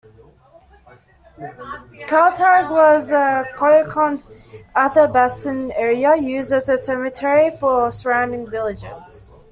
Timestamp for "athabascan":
4.75-5.71